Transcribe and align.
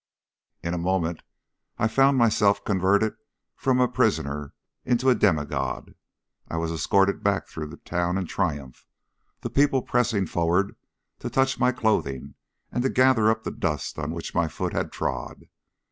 In 0.63 0.73
a 0.73 0.79
moment 0.79 1.21
I 1.77 1.87
found 1.87 2.17
myself 2.17 2.65
converted 2.65 3.13
from 3.55 3.79
a 3.79 3.87
prisoner 3.87 4.55
into 4.83 5.11
a 5.11 5.13
demi 5.13 5.45
god. 5.45 5.93
I 6.49 6.57
was 6.57 6.71
escorted 6.71 7.21
back 7.23 7.47
through 7.47 7.67
the 7.67 7.77
town 7.77 8.17
in 8.17 8.25
triumph, 8.25 8.87
the 9.41 9.51
people 9.51 9.83
pressing 9.83 10.25
forward 10.25 10.75
to 11.19 11.29
touch 11.29 11.59
my 11.59 11.71
clothing 11.71 12.33
and 12.71 12.81
to 12.81 12.89
gather 12.89 13.29
up 13.29 13.43
the 13.43 13.51
dust 13.51 13.99
on 13.99 14.09
which 14.09 14.33
my 14.33 14.47
foot 14.47 14.73
had 14.73 14.91
trod. 14.91 15.43